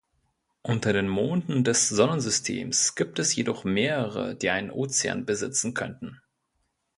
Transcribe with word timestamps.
Unter 0.63 0.93
den 0.93 1.07
Monden 1.07 1.63
des 1.63 1.87
Sonnensystems 1.89 2.95
gibt 2.95 3.19
es 3.19 3.35
jedoch 3.35 3.65
mehrere, 3.65 4.35
die 4.35 4.49
einen 4.49 4.71
Ozean 4.71 5.27
besitzen 5.27 5.75
könnten. 5.75 6.19